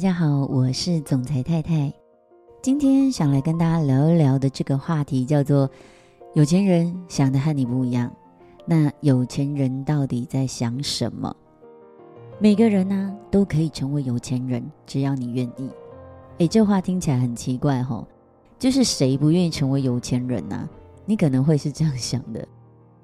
[0.00, 1.92] 大家好，我是总裁太太。
[2.62, 5.70] 今天想来跟大家聊一聊的这个话题叫做
[6.32, 8.10] “有钱人想的和你不一样”。
[8.64, 11.36] 那有钱人到底在想什么？
[12.38, 15.68] 每个人呢、都可以成为有钱人，只要你愿意。
[16.38, 18.08] 诶，这话听起来很奇怪哈、哦，
[18.58, 20.66] 就是谁不愿意成为有钱人呢、
[21.04, 22.48] 你可能会是这样想的，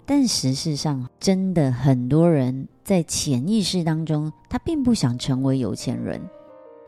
[0.07, 6.19] 但实际上，真的很多人在潜意识当中，他并不想成为有钱人。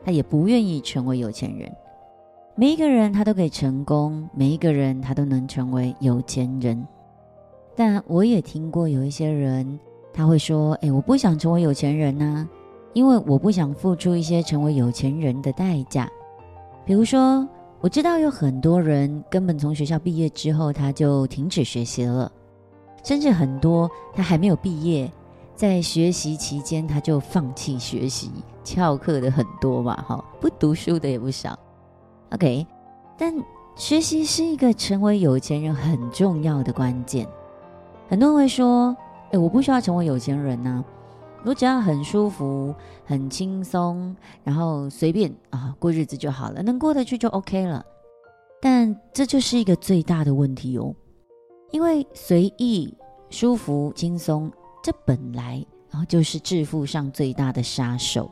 [0.03, 1.71] 他也不愿意成为有钱人。
[2.55, 6.85] 每一个人他都可以成功，每一个人他都能成为有钱人。
[7.75, 9.79] 但我也听过有一些人
[10.13, 12.47] 他会说：“哎，我不想成为有钱人呐，
[12.93, 16.09] 因为我不想付出一些成为有钱人的代价。
[16.85, 17.47] 比如说，
[17.79, 22.29] 我知道有很多人根本从学校毕业之后他就停止学习了，
[23.03, 25.09] 甚至很多他还没有毕业。”
[25.55, 28.31] 在学习期间，他就放弃学习，
[28.63, 31.57] 翘课的很多嘛，哈，不读书的也不少。
[32.31, 32.65] OK，
[33.17, 33.33] 但
[33.75, 37.27] 学习是一个成为有钱人很重要的关键。
[38.07, 38.95] 很多人会说
[39.31, 40.83] ：“哎，我不需要成为有钱人呐，
[41.45, 42.73] 我只要很舒服、
[43.05, 47.85] 很轻松，然后随便啊过日子就好了，能过得去就 OK 了。”
[48.61, 50.93] 但这就是一个最大的问题哦，
[51.71, 52.93] 因为随意、
[53.29, 54.51] 舒服、轻松。
[54.81, 58.31] 这本来啊就是致富上最大的杀手。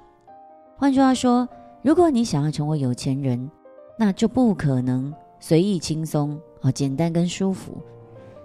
[0.80, 1.50] 换句话说，
[1.81, 3.50] 如果你想要成为有钱人，
[3.97, 7.75] 那就不可能随意轻松哦，简单跟舒服。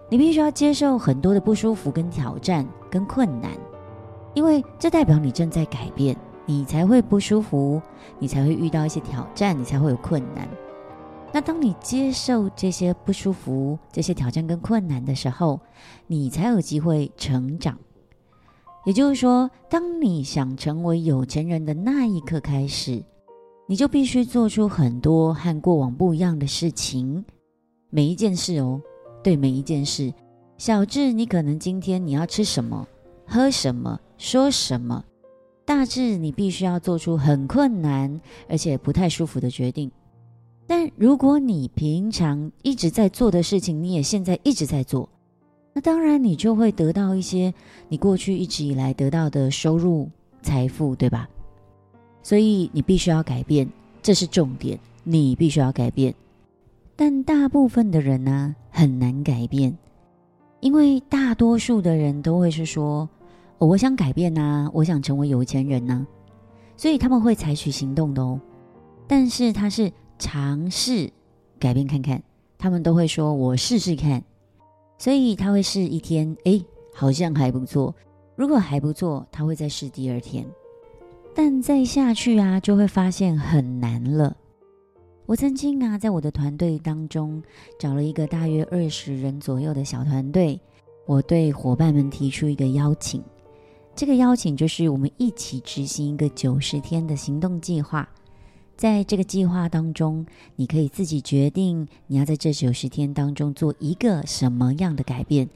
[0.08, 3.50] 你必须要接受很多的不舒服、跟挑战、跟困难，
[4.32, 6.16] 因为这代表你正在改变，
[6.46, 7.82] 你才会不舒服，
[8.18, 10.48] 你才会遇到一些挑战，你才会有困难。
[11.34, 15.60] 那当你接受这些不舒服、这些挑战跟困难的时候，
[16.06, 17.78] 你才有机会成长。
[18.84, 23.02] 也就是说，当你想成为有钱人的那一刻开始，
[23.68, 27.24] 你就必须做出很多和过往不一样的事情。
[27.90, 28.80] 每一件事哦，
[29.22, 30.12] 对每一件事，
[30.58, 32.86] 小至你可能今天你要吃什么、
[33.26, 35.04] 喝什么、说什么；
[35.64, 39.90] 大至你必须要做出很困难而且不太舒服的决定。
[40.66, 45.08] 但如果你平常一直在做的事情，你也现在一直在做。
[45.74, 47.52] 那当然，你就会得到一些
[47.88, 50.10] 你过去一直以来得到的收入、
[50.42, 51.28] 财富，对吧？
[52.22, 53.68] 所以你必须要改变，
[54.02, 54.78] 这是重点。
[55.04, 56.14] 你必须要改变，
[56.94, 59.76] 但大部分的人呢，很难改变，
[60.60, 63.08] 因为大多数的人都会是说
[63.58, 66.06] ：“哦，我想改变呐，我想成为有钱人呐。”
[66.76, 68.40] 所以他们会采取行动的哦。
[69.08, 71.10] 但是他是尝试
[71.58, 72.22] 改变看看，
[72.56, 74.22] 他们都会说：“我试试看。”
[75.02, 76.64] 所以他会试一天，诶，
[76.94, 77.92] 好像还不错。
[78.36, 80.46] 如果还不错，他会再试第二天。
[81.34, 84.36] 但再下去啊，就会发现很难了。
[85.26, 87.42] 我曾经啊，在我的团队当中
[87.80, 90.60] 找了一个大约二十人左右的小团队，
[91.04, 93.20] 我对伙伴们提出一个邀请。
[93.96, 98.08] 这个邀请就是我们一起执行一个九十天的行动计划。
[98.76, 105.48] 在这个计划当中，你可以自己决定你要在这九十天当中做一个什么样的改变，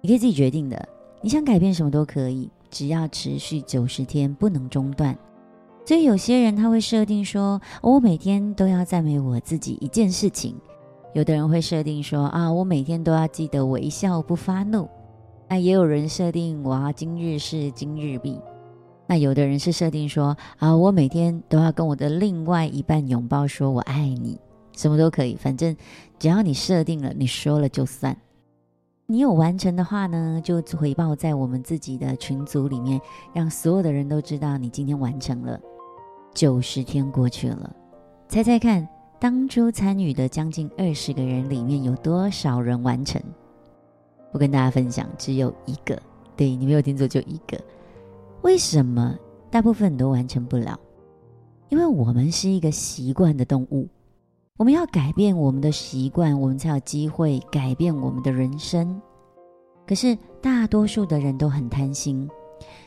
[0.00, 0.88] 你可以自己决定的。
[1.22, 5.16] 你想改变什么都可以，只要持续九十天，不能中断。
[5.86, 10.52] 所以有些人他会设定说，我每天都要赞美我自己一件事情；
[11.14, 14.88] 有的人会设定说，啊，我每天都要记得微笑不发怒。
[15.48, 18.38] 那也有人设定，我要今日事今日毕。
[19.14, 24.40] 那有的人是设定说啊，我每天都要跟我的另外一半拥抱，说我爱你，
[24.76, 25.76] 什么都可以，反正
[26.18, 28.16] 只要你设定了，你说了就算。
[29.06, 33.00] 你有完成的话呢，就回报在我们自己的群组里面，
[33.32, 35.60] 让所有的人都知道你今天完成了。
[36.34, 37.72] 九十天过去了，
[38.26, 38.84] 猜猜看，
[39.20, 43.22] 当初参与的将近二十个人里面有多少人完成？
[44.32, 45.96] 我跟大家分享，只有一个。
[46.34, 47.56] 对，你没有听错，就一个。
[48.44, 49.18] 为什么
[49.50, 50.78] 大部分都完成不了？
[51.70, 53.88] 因为我们是一个习惯的动物，
[54.58, 59.00] 我们要改变我们的习惯，我们才有机会改变我们的人生。
[59.86, 62.28] 可是大多数的人都很贪心，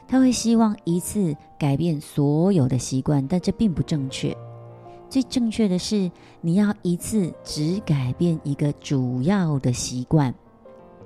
[0.08, 4.38] 他会希望一次改变所有的习惯，但这并不正确。
[5.10, 10.32] 最正确的是，你要一次只改变一个主要的习惯。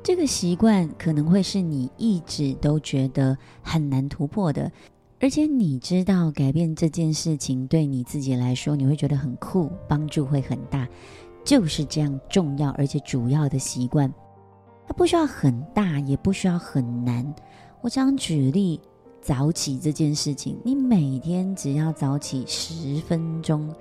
[0.04, 4.72] 这个习惯可能会是你一直都觉得很难突破的，
[5.20, 10.88] 而且你知道改变这件事情对你自己来说，你会觉得很酷，帮助会很大，
[11.46, 14.12] 就是这样重要而且主要的习惯。
[14.88, 17.34] 它不需要很大，也不需要很难。
[17.82, 18.82] 我想举例，
[19.22, 23.72] 早起这件事情，你每天只要早起十分钟，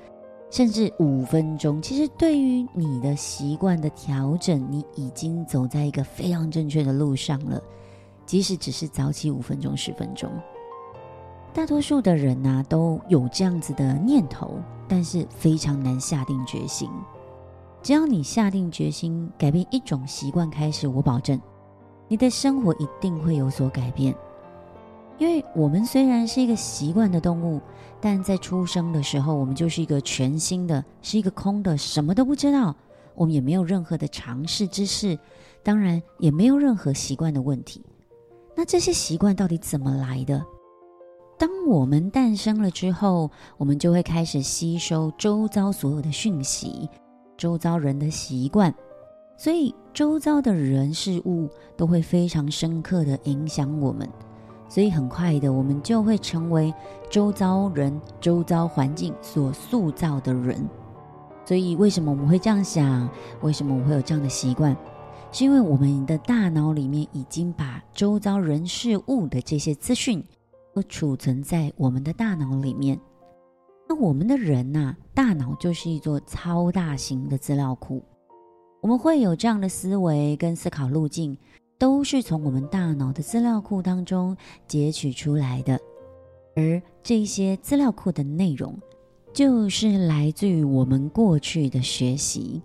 [0.50, 7.62] 甚至五分钟，其实对于你的习惯的调整，你已经走在一个非常正确的路上了。
[8.26, 10.30] 即使只是早起五分钟、十分钟，
[11.54, 14.58] 大多数的人呐、都有这样子的念头，
[14.88, 16.88] 但是非常难下定决心。
[17.82, 21.40] 只要你下定决心改变一种习惯开始，我保证
[22.08, 24.14] 你的生活一定会有所改变。
[25.20, 27.60] 因为我们虽然是一个习惯的动物，
[28.00, 32.74] 但在出生的时候，我们就是一个全新的，是一个空的，什么都不知道，
[33.14, 35.18] 我们也没有任何的尝试知识，
[35.62, 37.84] 当然也没有任何习惯的问题。
[38.56, 40.42] 那这些习惯到底怎么来的？
[41.38, 46.88] 当我们诞生了之后，我们就会开始吸收周遭所有的讯息，
[47.36, 48.74] 周遭人的习惯，
[49.36, 51.46] 所以周遭的人事物
[51.76, 54.08] 都会非常深刻的影响我们，
[54.70, 56.72] 所以很快的，我们就会成为
[57.10, 60.66] 周遭人、周遭环境所塑造的人。
[61.44, 63.10] 所以为什么我们会这样想？
[63.42, 64.76] 为什么我会有这样的习惯？
[65.32, 70.24] 是因为我们的大脑里面已经把周遭人事物的这些资讯
[70.72, 72.98] 都储存在我们的大脑里面。
[73.88, 78.00] 那我们的人呐，大脑就是一座超大型的资料库。
[78.80, 81.36] 我们会有这样的思维跟思考路径，
[81.80, 84.36] 都是从我们大脑的资料库当中
[84.68, 85.80] 截取出来的。
[86.54, 88.78] 而这些资料库的内容，
[89.32, 92.60] 就是来自于我们过去的学习。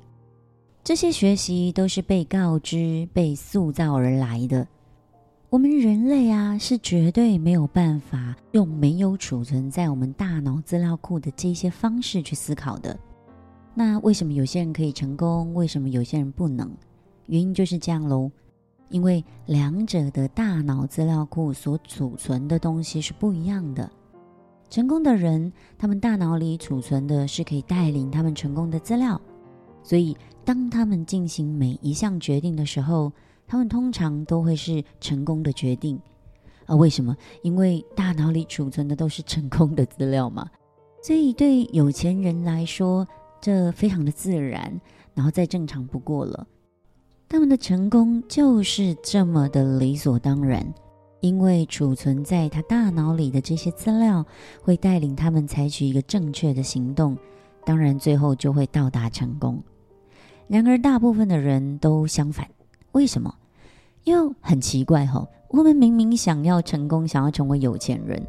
[0.83, 4.67] 这些学习都是被告知、被塑造而来的。
[5.49, 12.99] 我们人类啊，是绝对没有办法用没有储存在我们大脑资料库的这些方式去思考的。
[13.73, 15.53] 那为什么有些人可以成功？
[15.53, 16.69] 为什么有些人不能？
[17.27, 18.29] 原因就是这样喽。
[18.89, 23.89] 因为两者的大脑资料库所储存的东西是不一样的。
[24.69, 29.19] 成功的人，他们大脑里储存的是可以带领他们成功的资料。
[29.83, 33.11] 所以，当他们进行每一项决定的时候，
[33.47, 35.99] 他们通常都会是成功的决定。
[36.65, 37.15] 啊，为什么？
[37.43, 40.49] 因为大脑里储存的都是成功的资料嘛。
[41.03, 43.07] 所以，对有钱人来说，
[43.39, 44.81] 这非常的自然，
[45.13, 46.47] 然后再正常不过了。
[47.27, 50.65] 他们的成功就是这么的理所当然，
[51.21, 54.25] 因为储存在他大脑里的这些资料，
[54.61, 57.17] 会带领他们采取一个正确的行动，
[57.65, 59.61] 当然最后就会到达成功。
[60.47, 62.47] 然而，大部分的人都相反。
[62.91, 63.33] 为什么？
[64.03, 68.21] 因为很奇怪哈，我们明明想要成功，想要成为有钱人，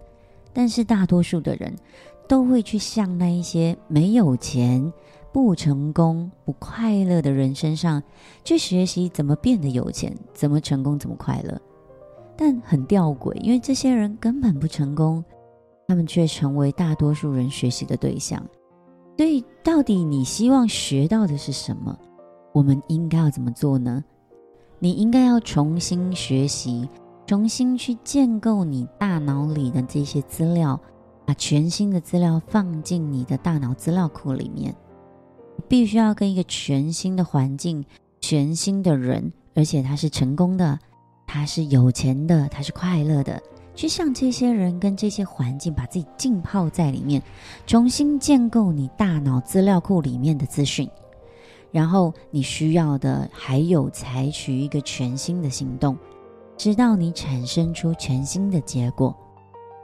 [0.54, 1.76] 但是大多数的人
[2.26, 4.90] 都会去向那一些没有钱、
[5.36, 8.02] 不成功、不快乐的人身上
[8.42, 11.60] 去学习怎么变得有钱、怎么成功、怎么快乐。
[12.38, 15.22] 但很吊诡，因为这些人根本不成功，
[15.88, 18.42] 他们却成为大多数人学习的对象。
[19.18, 21.94] 所以，到底你希望学到的是什么？
[22.54, 24.02] 我们应该要怎么做呢？
[24.78, 26.88] 你应该要重新学习，
[27.26, 30.80] 重新去建构你大脑里的这些资料，
[31.26, 34.74] 把全新的资料放进你的大脑资料库里面。
[35.68, 37.84] 必须要跟一个全新的环境、
[38.20, 40.78] 全新的人，而且他是成功的，
[41.26, 43.42] 他是有钱的，他是快乐的。
[43.74, 47.22] 去向这些人跟这些环境，把自己浸泡在里面，
[47.66, 50.88] 重新建构你大脑资料库里面的资讯，
[51.70, 55.94] 然后你需要的还有采取一个全新的行动，
[56.56, 59.14] 直到你产生出全新的结果。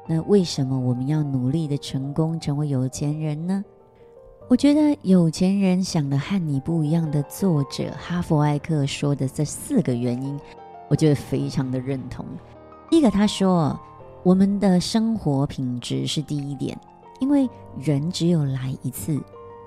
[0.06, 3.62] 那为什么我们要努力的成功，成为有钱人呢？
[4.52, 10.38] 我觉得有钱人想的和你不一样的作者哈佛艾克说的这四个原因，
[10.88, 12.22] 我觉得非常的认同。
[12.90, 13.80] 第一个，他说，
[14.22, 16.78] 我们的生活品质是第一点，
[17.18, 19.18] 因为人只有来一次，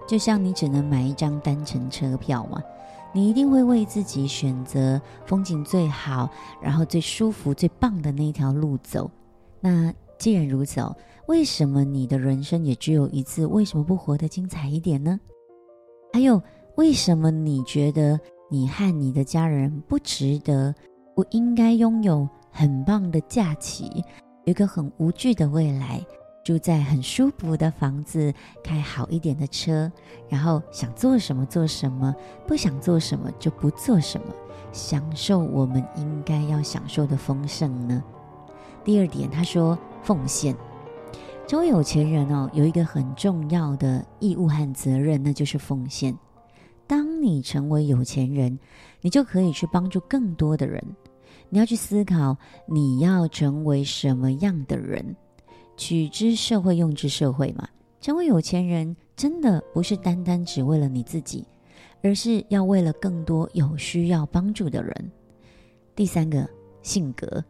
[0.08, 2.62] 就像你只能买一张单程车票嘛，
[3.12, 6.30] 你一定会为自己选择风景最好，
[6.62, 9.10] 然后最舒服、最棒的那条路走。
[9.60, 10.96] 那既然如此哦，
[11.28, 13.46] 为什么你的人生也只有一次？
[13.48, 15.20] 为什么不活得精彩一点呢？
[16.14, 16.42] 还有，
[16.76, 20.74] 为什么你觉得你和你的家人不值得，
[21.16, 22.28] 不应该拥有？
[22.52, 24.04] 很棒的假期，
[24.46, 26.02] 有一个很无惧的未来，
[26.42, 29.92] 住在很舒服的房子，开好一点的车，
[30.30, 32.16] 然后想做什么做什么，
[32.48, 34.28] 不想做什么就不做什么，
[34.72, 38.02] 享受我们应该要享受的丰盛呢？
[38.86, 40.56] 第二点，他说奉献，
[41.48, 46.18] 成为有钱人哦，有一个很重要的义务和责任，那就是奉献。
[46.88, 48.58] 当你成为有钱人，
[49.00, 50.84] 你就可以去帮助更多的人。
[51.50, 52.36] 你要去思考
[52.68, 55.16] 你要成为什么样的人。
[55.78, 57.68] 取之社会，用之社会嘛。
[58.02, 61.46] 成为有钱人，真的不是单单只为了你自己，
[62.02, 65.12] 而是要为了更多有需要帮助的人。
[65.96, 66.50] 第三个，
[66.82, 67.44] 性格，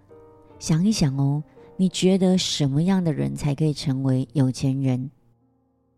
[0.60, 1.42] 想一想哦，
[1.78, 5.12] 你觉得什么样的人才可以成为有钱人？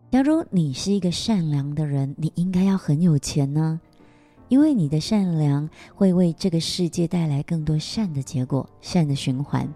[0.10, 3.79] 假如你是一个善良的人，你应该要很有钱呢，
[4.48, 9.72] 因为你的善良会为这个世界带来更多善的结果，善的循环。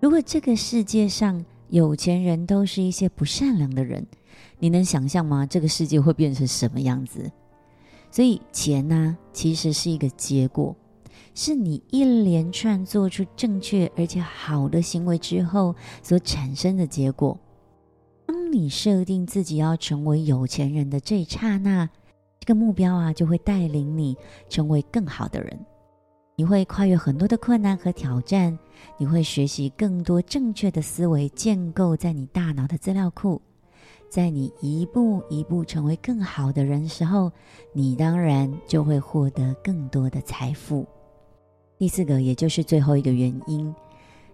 [0.00, 4.06] 如果这个世界上，有钱人都是一些不善良的人，
[4.58, 5.44] 你能想象吗？
[5.44, 7.30] 这个世界会变成什么样子？
[8.10, 10.74] 所以钱呢，其实是一个结果，
[11.34, 17.38] 是你一连串做出正确而且好的行为之后所产生的结果。
[18.26, 21.88] 当你设定自己要成为有钱人的这一刹那，
[22.38, 24.16] 这个目标啊，就会带领你
[24.48, 25.58] 成为更好的人。
[26.36, 28.58] 你会跨越很多的困难和挑战，
[28.96, 33.40] 你会学习更多正确的思维，建构在你大脑的资料库。
[34.08, 37.30] 在你一步一步成为更好的人时候，
[37.72, 40.86] 你当然就会获得更多的财富。
[41.80, 43.74] 第四个，也就是最后一个原因，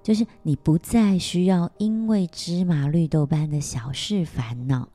[0.03, 4.88] 就是你不再需要因为芝麻绿豆般的小事烦恼。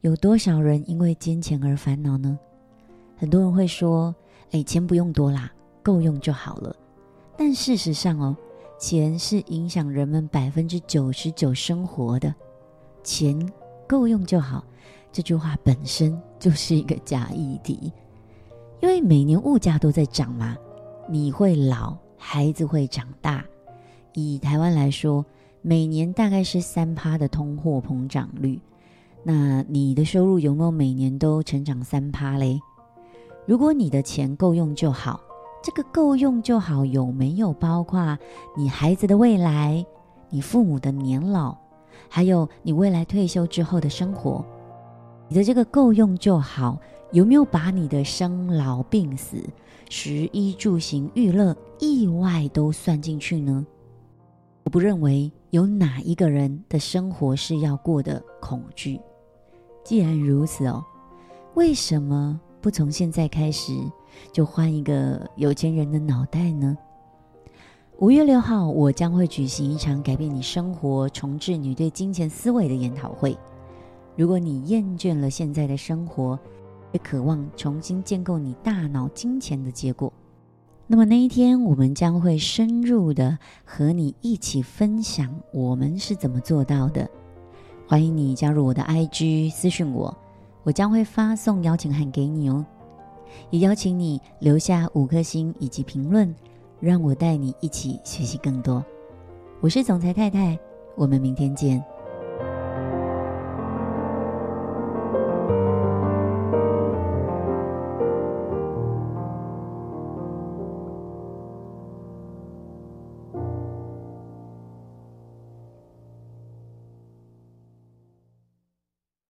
[0.00, 2.38] 有多少人因为金钱而烦恼呢？
[3.18, 4.14] 很多人会说
[4.52, 5.52] ：“哎，钱不用多啦。”
[5.84, 6.74] 够用就好了，
[7.36, 8.34] 但事实上哦，
[8.78, 12.34] 钱是影响人们百分之九十九生活的。
[13.04, 13.38] 钱
[13.86, 14.64] 够用就好，
[15.12, 17.92] 这句话本身就是一个假议题，
[18.80, 20.56] 因为每年物价都在涨嘛，
[21.10, 23.42] 你会老，孩子会长大。
[24.12, 25.24] 以台湾来说，
[25.62, 28.60] 每年大概是三趴的通货膨胀率，
[29.22, 32.60] 那你的收入有没有每年都成长三趴嘞？
[33.46, 35.20] 如果你的钱够用就好。
[35.60, 38.16] 这个够用就好，有没有包括
[38.56, 39.84] 你孩子的未来、
[40.30, 41.54] 你父母的年老，
[42.08, 44.42] 还有你未来退休之后的生活？
[45.26, 46.78] 你的这个够用就好，
[47.10, 49.42] 有没有把你的生老病死、
[49.88, 53.66] 食衣住行、娱乐、意外都算进去呢？
[54.64, 59.00] 我不认为有哪一个人的生活是要过得恐惧。
[59.82, 60.84] 既然如此哦，
[61.54, 63.72] 为什么不从现在开始？
[64.30, 66.76] 就换一个有钱人的脑袋呢？
[68.00, 73.34] 五月六号，我将会举行一场改变你生活、重置你对金钱思维的研讨会。
[74.14, 76.38] 如果你厌倦了现在的生活，
[76.92, 80.12] 也渴望重新建构你大脑金钱的结果，
[80.86, 87.08] 那么那一天，我们将会深入的和你一起分享我们是怎么做到的。
[87.86, 90.16] 欢迎你加入我的 IG 私讯我，
[90.62, 92.64] 我将会发送邀请函给你哦。
[93.50, 96.34] 也邀请你留下五颗星以及评论，
[96.80, 98.84] 让我带你一起学习更多。
[99.60, 100.58] 我是总裁太太，
[100.96, 101.84] 我们明天见。